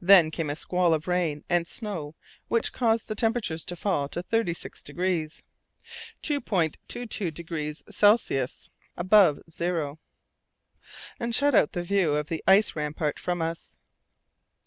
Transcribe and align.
Then 0.00 0.30
came 0.30 0.48
a 0.48 0.56
squall 0.56 0.94
of 0.94 1.06
rain 1.06 1.44
and 1.50 1.66
snow 1.66 2.14
which 2.48 2.72
caused 2.72 3.08
the 3.08 3.14
temperature 3.14 3.58
to 3.58 3.76
fall 3.76 4.08
to 4.08 4.22
thirty 4.22 4.54
six 4.54 4.82
degrees 4.82 5.42
(2°22 6.22 7.88
C. 8.54 8.70
above 8.96 9.40
zero), 9.50 9.98
and 11.20 11.34
shut 11.34 11.54
out 11.54 11.72
the 11.72 11.82
view 11.82 12.14
of 12.14 12.28
the 12.30 12.42
ice 12.46 12.74
rampart 12.74 13.18
from 13.18 13.42
us. 13.42 13.76